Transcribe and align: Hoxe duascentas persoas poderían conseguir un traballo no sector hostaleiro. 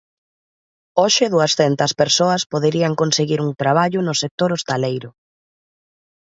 Hoxe 1.01 1.25
duascentas 1.33 1.91
persoas 2.01 2.41
poderían 2.53 2.93
conseguir 3.01 3.39
un 3.45 3.51
traballo 3.61 3.99
no 4.03 4.13
sector 4.21 4.49
hostaleiro. 4.51 5.09